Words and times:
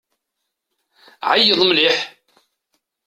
Ɛeyyeḍ 1.29 1.61
mliḥ! 1.65 1.97